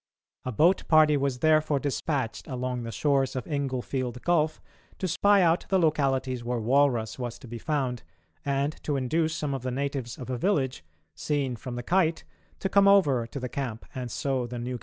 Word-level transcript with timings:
A 0.45 0.51
boat 0.51 0.87
party 0.87 1.15
was 1.15 1.41
therefore 1.41 1.77
despatched 1.79 2.47
along 2.47 2.81
the 2.81 2.91
shores 2.91 3.35
of 3.35 3.45
Inglefield 3.45 4.23
Gulf, 4.23 4.59
to 4.97 5.07
spy 5.07 5.43
out 5.43 5.67
the 5.69 5.77
localities 5.77 6.43
where 6.43 6.59
walrus 6.59 7.19
was 7.19 7.37
to 7.37 7.47
be 7.47 7.59
found, 7.59 8.01
and 8.43 8.81
to 8.83 8.95
induce 8.95 9.35
some 9.35 9.53
of 9.53 9.61
the 9.61 9.69
natives 9.69 10.17
of 10.17 10.31
a 10.31 10.39
village, 10.39 10.83
seen 11.13 11.55
from 11.55 11.75
the 11.75 11.83
Kite, 11.83 12.23
to 12.61 12.67
come 12.67 12.87
over 12.87 13.27
to 13.27 13.39
the 13.39 13.47
camp 13.47 13.85
and 13.93 14.09
sew 14.09 14.47
the 14.47 14.57
new 14.57 14.69
garments. 14.69 14.79